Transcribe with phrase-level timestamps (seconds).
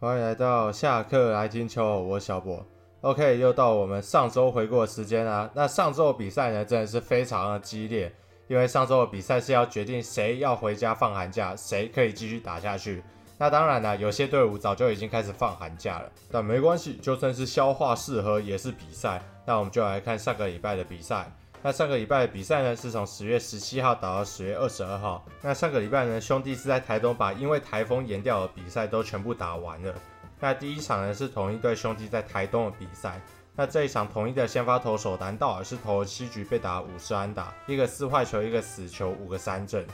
[0.00, 2.64] 欢迎来到下课来听球，我是小博。
[3.00, 5.50] OK，又到我们上周回顾的时间啦。
[5.54, 8.12] 那上周的比赛呢，真的是非常的激烈，
[8.46, 13.02] 因为上周的比赛是要决定谁要回家放寒假，谁可以继续打下去。
[13.38, 19.20] 那当然了，有些队伍早就已经开始放寒假了，但没关系，就算是消化适合也是比赛。
[19.44, 21.28] 那我们就来看上个礼拜的比赛。
[21.62, 25.24] 那上个礼拜的比赛呢，是从十月十七号打到十月二十二号。
[25.42, 29.92] 那上个礼拜呢，兄弟是在台东把因为台风延掉的比赛都全部打完了。
[30.38, 33.20] 那第一场呢，是同一对兄弟在台东的比赛。
[33.56, 39.84] 那这一场同一的先发投手蓝道尔是投了七局被打五十安打，一个四坏球，一个死球，五个三振。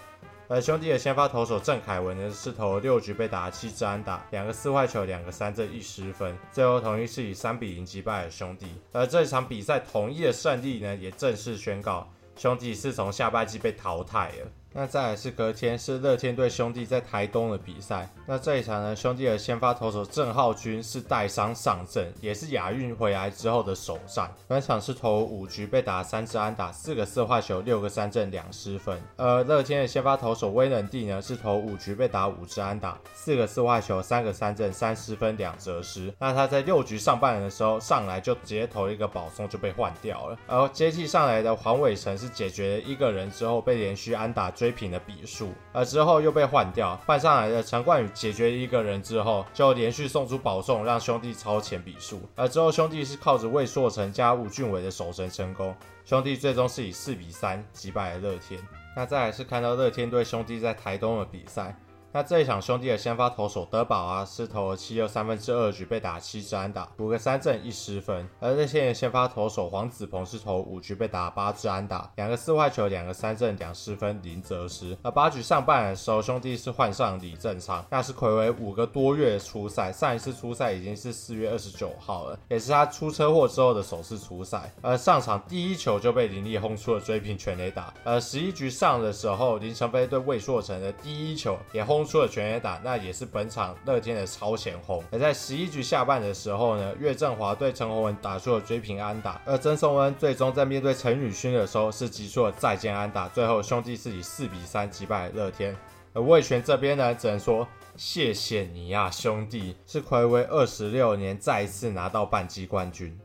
[0.47, 6.37] 而兄弟的先发投手郑凯文呢，是投六局被打七支安打，两个四坏球，两个三振，一失分。
[6.53, 8.67] 最后同一是以三比零击败了兄弟。
[8.93, 14.51] 而这场比赛同一的胜利呢，也正式宣告兄弟是从下半季被淘汰了。
[14.77, 18.09] 那再来是隔天是乐天对兄弟在台东的比赛。
[18.27, 24.29] 那这一场呢，兄弟的先发投手郑浩均是带伤上阵，也是亚运回来之后的首战。
[24.49, 29.01] 本场是投五局被打三支安打，四个四坏球，六个三振，两失分。
[29.17, 36.13] 而乐天的先发投手威能帝呢，是投五局被打五支安打，四个四坏球，三个三振，三失分，两折失。
[36.19, 40.37] 那他在六局上半的时候上来就直接投一个保送就被换掉了。
[40.49, 52.23] 而接替上来的黄伟成是解决了一个人之后被连续安打追追平的比数，而之后又被换掉，换上来的陈冠宇解决一个人之后，就连续送出保送，让兄弟超前比数。
[52.35, 58.59] 而之后兄弟是靠着魏硕成加吴俊伟的守神成功，兄弟最终是以四比三击败了乐天。
[58.97, 61.79] 那再来是看到乐天对兄弟在台东的比赛。
[62.15, 68.29] 那这一场兄弟的先发投手德保啊，是投了七又三分之二局被打七支安打，五个三振一失分。
[68.39, 74.97] 而乐天的先发投手黄子鹏是投五局被打八支安打，两个四坏球，两个三振，两失分，零责失。
[75.03, 84.73] 而八局上半的时候，兄弟是换上李正昌，那是睽违五个多月出赛，上一次出赛已经是四月二十九号了，也是他出车祸之后的首次出赛。
[84.83, 87.93] 而上场第一球就被林立轰出了追平全垒打。
[88.05, 92.04] 而十一局上的时候，林承飞对魏硕成的第一球也轰。
[92.05, 95.03] 出了全垒打，那也是本场乐天的超前轰。
[95.11, 103.29] 而在十一局下半的时候呢，岳振华对陈宏文打出了追平安打，而曾颂恩最终在面对陈宇勋的时候是击出了再见安打。
[103.29, 105.77] 最后兄弟是以四比三击败乐天。
[106.13, 107.67] 而魏全这边呢，只能说
[107.97, 113.19] 谢谢你呀、啊，兄弟，是暌违二十六年再一次拿到半季冠军。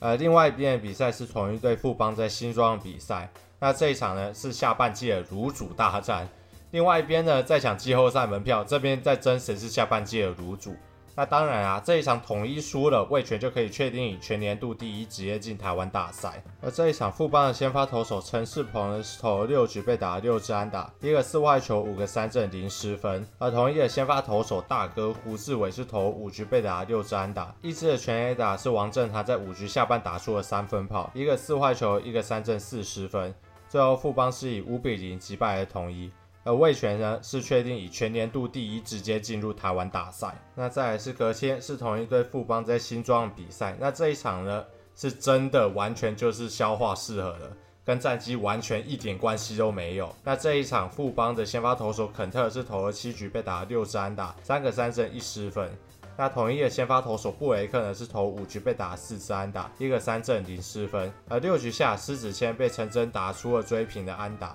[0.00, 6.28] 呃，另外一边的比赛是统一对富邦在新庄的比赛，那这一场呢是下半季的炉主大战。
[6.74, 10.74] 另外一边呢，在抢季后赛门票，这边在争谁是下半季的卤主。
[11.14, 16.42] 那当然啊，这一场统一输了，味全就可以确定以全年度第一职业进台湾大赛。
[16.60, 23.24] 而这一场富邦的先发投手陈世鹏，投六局被打了六支安打，一个四坏球，五个三振，零失分。
[23.38, 33.32] 而统一的先发投手大哥胡志伟是投五局被打了六支安打，一支的全 A 打是王振他在五局下半打出了三分炮，一个四坏球，一个三振，四失分。
[33.68, 36.10] 最后富邦是以五比零击败了统一。
[36.44, 40.34] 而味全呢，是确定以全年度第一直接进入台湾大赛。
[40.54, 43.74] 那再来是隔天是同一队富邦在新庄比赛。
[43.80, 47.50] 那这一场呢，是真的完全就是消化适合的，
[47.82, 50.14] 跟战绩完全一点关系都没有。
[50.22, 55.70] 那这一场富邦的先发投手肯特是投了七局被打了六支安打，三个三振一失分。
[56.16, 61.10] 那统一的先发投手布雷克呢，是投五局被打四支安打，一个三振零失分。
[61.28, 64.54] 而六局下施子谦被陈真打出了追平的安打。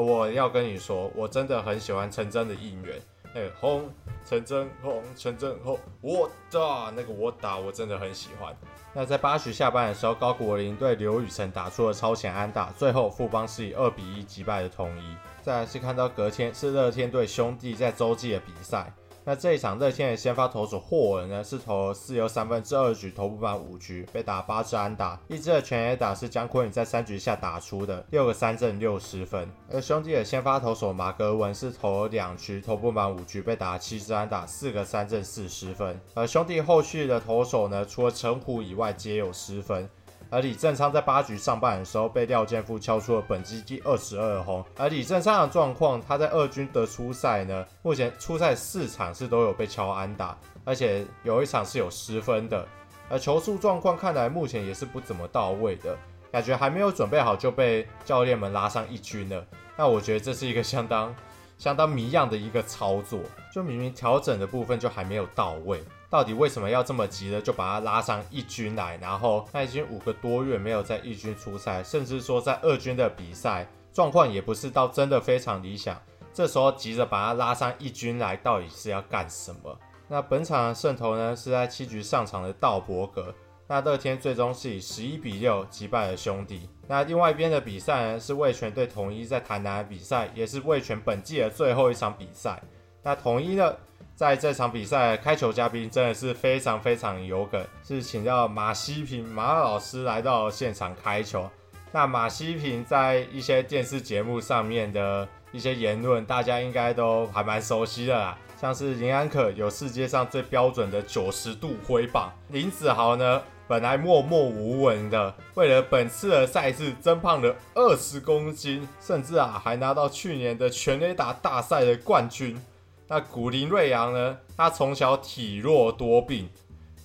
[0.00, 3.00] 我要跟你说，我真的很喜欢陈真的应援。
[3.34, 3.88] 那个轰，
[4.26, 8.56] 陈真轰，陈真轰，我打那个我打，我真的很喜欢。
[8.94, 15.14] 那在八局下班的时候，高国林对刘宇辰打出了超前安打，最后富邦是以二比一击败了统一。
[15.42, 18.90] 再来是看到隔天是乐天对兄弟在洲际的比赛。
[19.28, 29.46] 那这一场热天的先发投手霍尔呢，是投了四又三分之二局，投不满五局，被打八支安打，一支的全垒打是姜昆宇在三局下打出的，六个三振六十分。
[29.70, 36.00] 而兄弟的先发投手马格文是投了两局，投不满五局，被打七支安打，四个三振四十分。
[36.14, 39.86] 而兄弟后续的投手呢，除了陈虎以外，皆有失分。
[40.30, 44.64] 而李正昌在八局上半的时候被廖健富敲出了本季第二十二轰。
[44.76, 52.66] 而李正昌的状况，他在二军的初赛呢，目前初赛四场是都有被敲安打，而且有一场是有失分的。
[53.08, 55.96] 而球速状况看来目前也是不怎么到位的，
[56.30, 59.42] 感觉还没有准备好就被教练们拉上一军了。
[59.76, 61.14] 那我觉得这是一个相当
[61.56, 63.18] 相当谜样的一个操作，
[63.50, 65.82] 就明明调整的部分就还没有到位。
[66.10, 68.96] 到底为什么要这么急的就把他拉上一军来？
[68.96, 76.00] 然后他已经五个多月没有在一军出赛，甚至说在二军的比赛状况也不是到真的非常理想。
[76.32, 79.78] 这时候急着把他拉上一军来，到底是要干什么？
[80.08, 83.34] 那本场的胜投呢是在七局上场的道伯格。
[83.66, 86.70] 那乐天最终是以十一比六击败了兄弟。
[86.86, 92.62] 那另外一边的比赛呢是味全对统一在台南的比赛，也是味全本季的最后一场比赛。
[93.02, 93.76] 那统一呢，
[94.18, 101.48] 在这场比赛开球嘉宾真的是非常非常有梗，是请到马西平马老师来到现场开球。
[101.92, 108.36] 那马西平在一些电视节目上面的一些言论，大家应该都还蛮熟悉的啦。
[108.60, 122.60] 像是林安可有世界上最标准的九十度挥棒，林子豪呢，本来默默无闻的，为了本次的赛事增胖了二十公斤，甚至啊还拿到去年的全垒打大赛的冠军。
[123.08, 126.48] 那古林瑞阳呢，他从小体弱多病，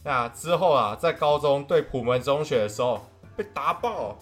[0.04, 3.00] 那之后啊在高中对普门中学的时候
[3.38, 4.18] 被打爆，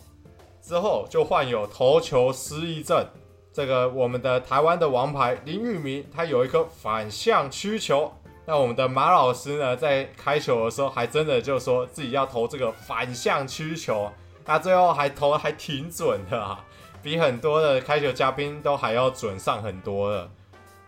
[0.61, 3.05] 之后就患有投球失忆症。
[3.51, 8.13] 这个我们的台湾的王牌林玉明，他有一颗反向曲球。
[8.45, 14.11] 那我们的马老师呢，在开球的时候，还真的就说自己要投这个反向曲球，
[14.45, 16.63] 那最后还投的还挺准的啊，
[17.01, 20.29] 比很多的开球嘉宾都还要准上很多了。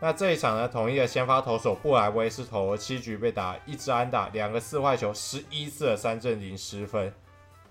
[0.04, 7.10] 那这一场呢，统一的先发投手布莱威是投了七局被打一支安打，两个四坏球，十一次的三振零失分。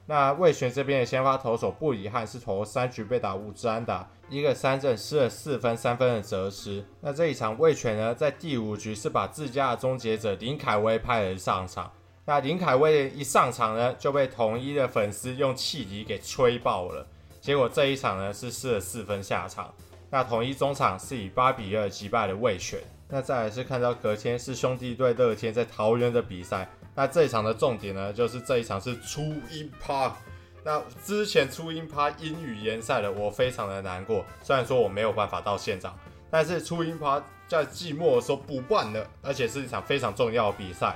[0.07, 6.83] 那味全这边的先发投手布里汉是投了三局被打五支安打，一个三振失了四分，三分的折失。
[7.03, 11.93] 那这一场味全呢，在第五局是把自家的终结者林凯威派人上场。
[12.25, 17.07] 那林凯威一上场呢，就被统一的粉丝用汽笛给吹爆了。
[17.43, 19.71] 结果这一场呢是失了四分下场。
[20.13, 22.79] 那统一中场是以八比二击败了味全。
[23.09, 26.69] 那再来是看到隔天是兄弟队乐天在桃园的比赛。
[26.95, 30.15] 那这一场的重点呢，就是这一场是初音趴。
[30.63, 34.23] 那之前初音趴因雨延赛了，我非常的难过。
[34.43, 35.99] 虽然说我没有办法到现场，
[36.31, 40.95] 但是初音趴在季末的时候补办了，而且是一场非常重要的比赛。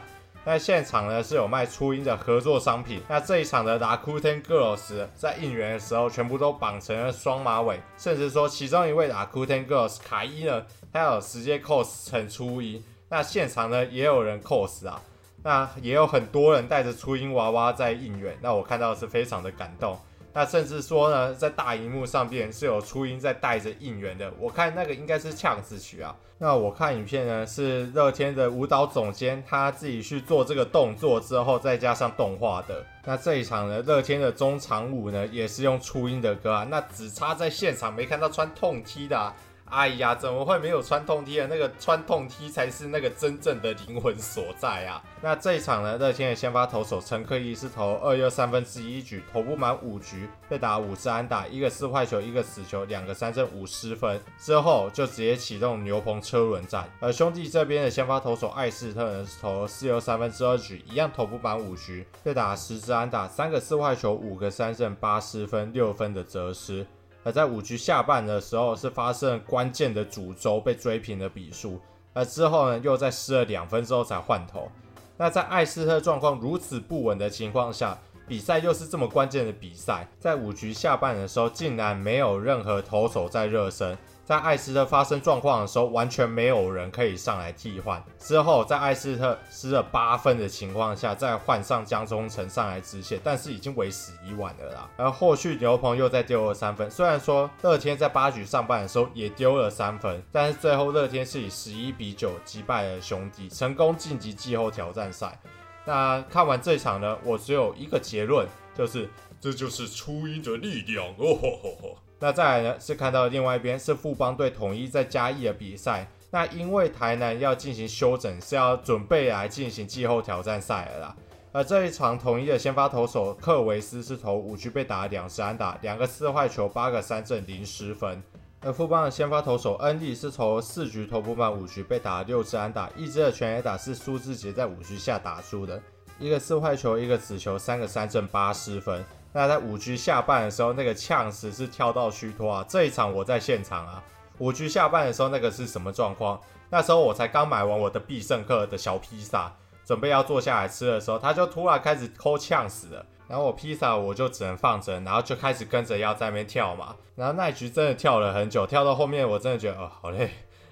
[0.49, 3.03] 那现场呢是有卖初音的合作商品。
[3.09, 12.81] 那这一场的 Rakuten Girls 在应援的时候，全部都绑成了双马尾，甚至说其中一位 Rakuten Girls 卡伊呢，他有直接 cos 成初音。
[13.09, 15.03] 那现场呢也有人 cos 啊。
[15.43, 19.99] 那也有很多人带着初音娃娃在应援，那我看到是非常的感动。
[20.37, 26.15] 那甚至说呢，在大荧幕上边是有初音在带着应援的，我看那个应该是呛子曲啊。
[26.37, 32.85] 那我看影片呢，是乐天的舞蹈总监他自己去做这个动作之后，再加上动画的。
[33.07, 36.67] 那这一场呢，乐天的中场舞呢，也是用初音的歌啊。
[36.69, 39.35] 那只差在现场没看到穿痛 T 的啊。
[39.69, 41.47] 哎呀，怎么会没有穿痛 T 的？
[41.49, 45.03] 那个穿痛 T 才是那个真正的灵魂所在啊！
[45.21, 54.21] 那这一场呢，乐天的先发投手陈克毅是投二又三分之一局，投不满五局，被打五支安打，一个四坏球，一个死球，两个三振，五失分。
[54.39, 56.89] 之后就直接启动牛棚车轮战。
[57.01, 66.87] 而兄弟这边的先发投手艾斯特呢，是投四又三分之二局，一样投不满五局，被打十支安打，三个四坏球，五个三振，八失分，六分的责失。
[67.27, 71.81] 而在五局下半的时候，是发生关键的主轴被追平的比数，
[72.13, 74.71] 而之后呢，又在失了两分之后才换头。
[75.17, 83.99] 那在艾斯特状况如此不稳的情况下，比赛又是这么关键的比赛，在五局下半的时候，竟然没有任何投手在热身。
[84.27, 88.03] 在艾斯特发生状况的时候，完全没有人可以上来替换。
[88.19, 94.91] 之后，在艾斯特失了八分的情况下，再换上江中诚上来止血，但是已经为时已晚了啦。
[94.97, 105.41] 而后续牛棚又再丢了三分，虽然说乐天在八局上半的时候也丢了三分，但是最后乐天是以十一比九击败了兄弟，成功晋级季后挑战赛。
[105.85, 109.09] 那看完这场呢，我只有一个结论，就是
[109.41, 111.99] 这就是初音的力量哦吼吼吼。
[112.19, 116.09] 那再来呢，是看到另外一边是富邦队统一在嘉义的比赛。
[116.31, 121.17] 那因为台南要进行休整，是要准备来进行季后挑战赛了啦。
[121.53, 128.23] 而这一场统一的先发投手克维斯是投五局被打两支安打，两个四坏球，八个三振，零失分。
[128.61, 135.81] 而富邦的先发投手恩利是投四局投不满五局被打六支安打，一支的全垒打是苏志杰在五局下打出的，
[136.19, 139.05] 一个四坏球，一个紫球，三个三振，八十分。
[139.33, 142.65] 那在五局下半的时候，那个呛死是跳到虚脱啊！
[142.67, 144.03] 这一场我在现场啊。
[144.39, 146.41] 五局下半的时候，那个是什么状况？
[146.71, 149.53] 那时候我才刚买完我的必胜客的小披萨，
[149.85, 153.05] 准备要坐下来吃的时候，他就突然开始抠呛死了。
[153.29, 156.97] 然后我披萨我就只能放着，然后就开始跟着要在那边跳嘛。
[157.15, 160.31] 然后那一局真的跳了很久，跳到后面我真的觉得哦，好累，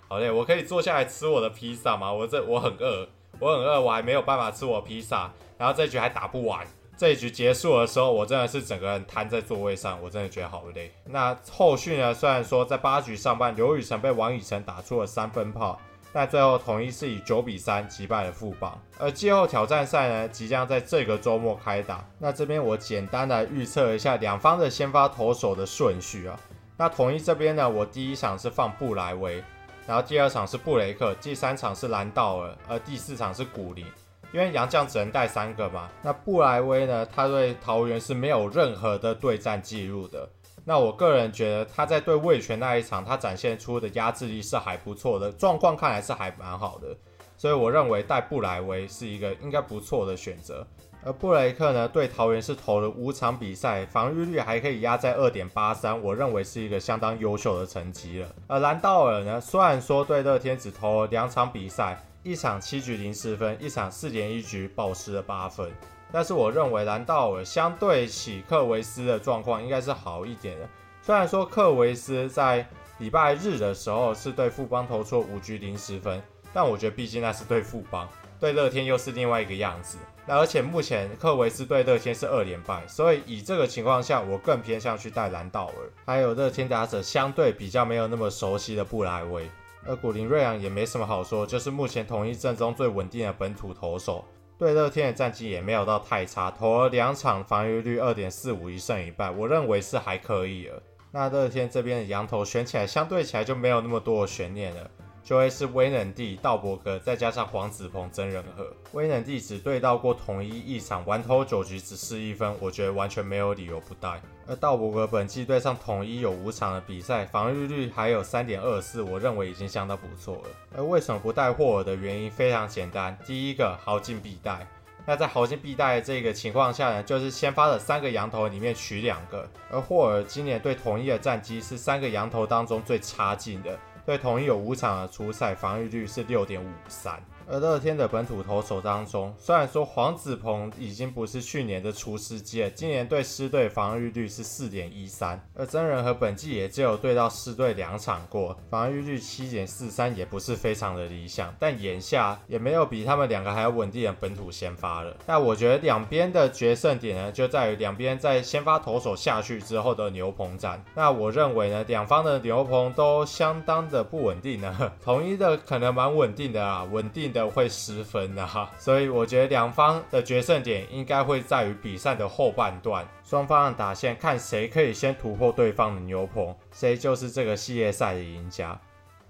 [0.08, 0.30] 好累。
[0.30, 2.12] 我可以坐下来吃我的披萨吗？
[2.12, 3.08] 我这我很饿，
[3.38, 5.30] 我很饿，我还没有办法吃我披萨。
[5.56, 6.66] 然后这局还打不完。
[6.96, 10.92] 这一局结束的时候，我真的是整个人瘫在座位上，我真的觉得好累。
[11.04, 12.14] 那后续呢？
[12.14, 15.80] 虽然说在八局上半，刘宇辰被王以诚打出了三分炮，
[16.12, 18.80] 但最后统一是以九比三击败了富邦。
[18.96, 22.04] 而季后挑战赛呢，即将在这个周末开打。
[22.20, 26.38] 那这边我简单的预测一下两方的先发投手的顺序啊。
[26.76, 29.42] 那统一这边呢，我第一场是放布莱威，
[29.86, 33.84] 然后第二场是布雷克，第三场是兰道尔，而第四场是古林。
[34.32, 35.88] 因为杨将只能带三个嘛。
[36.02, 40.28] 那布莱威呢，他对桃园是没有任何的对战记录的。
[40.64, 46.96] 那我个人觉得他在对魏全那一场，他展现出的压制力是还不错的，状况看来是还蛮好的。
[47.36, 50.66] 所以我认为带布莱威是一个应该不错的选择。
[51.06, 58.28] 而布雷克呢，对桃园是投了五场比赛，防御率还可以压在二点八三，我认为是一个相当优秀的成绩了。
[58.46, 65.70] 而兰道尔呢，虽然说对乐天只投了两场比赛，一场七局零失分，一场四点一局暴失了八分，
[66.10, 70.66] 但是我认为兰道尔相对起克维斯的状况应该是好一点的。
[71.02, 76.22] 虽然说克维斯在礼拜日的时候是对富邦投出五局零失分，
[76.54, 78.08] 但我觉得毕竟那是对富邦，
[78.40, 79.98] 对乐天又是另外一个样子。
[80.24, 85.74] 那而且目前克维斯对乐天是二连败，所以以这个情况下，我更偏向去带兰道尔。
[86.06, 89.50] 还有乐天打者相对比较没有那么熟悉的布莱威，
[89.86, 94.24] 而古林瑞昂也没什么好说，就是目前同一阵中最稳定的本土投手。
[94.56, 100.82] 对乐天的战绩也没有到太差，投了两场，防御率二点四五，一胜一败，我认为是还可以了。
[101.10, 104.90] 那乐天这边的羊头选起来相对起来就没有那么多的悬念了。
[105.24, 108.70] 就会是威能帝、道伯格，再加上黄子鹏、曾仁和。
[108.92, 114.20] 威能帝只对到过统一一场，完投九局只失一分，我觉得完全没有理由不带。
[114.46, 120.48] 而道伯格本季对上统一有五场的比赛，防御率还有三点二四，我认为已经相当不错了。
[120.76, 124.66] 而为什么不带霍尔的原因非常简单，第一个豪进必带。
[125.06, 129.48] 那在豪进必带这个情况下呢，就是先发的三个羊头里面取两个。
[129.70, 133.78] 而霍尔今年对统一的战绩是三个羊头当中最差劲的。
[134.06, 137.18] 对统一有五场的初赛，防御率是六点五三。
[137.46, 155.14] 而乐天的本土投手当中，虽然说黄子鹏已经不是去年的厨师界，今年对狮队防御率是四点一三，而真人和本季也只有对到狮队两场过，防御率七点四三，也不是非常的理想，但眼下也没有比他们两个还要稳定的本土先发了。
[155.26, 160.82] 那我觉得两边的决胜点呢，就在于两边在先发投手下去之后的牛棚战。
[160.94, 167.33] 那我认为呢，两方的牛棚都相当的不稳定呢， 统一的可能蛮稳定的啊，稳定。
[167.34, 178.80] 的会失分的哈，所以我觉得两方的决胜点应该会在于比赛的后半段，双方的打线看谁可以先突破对方的牛棚，谁就是这个系列赛的赢家。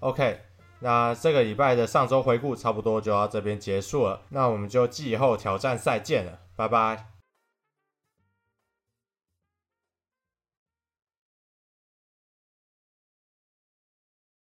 [0.01, 0.39] OK，
[0.79, 7.14] 那这个礼拜的上周回顾差不多就到这边结束了，那我们就季后挑战赛见了，拜拜。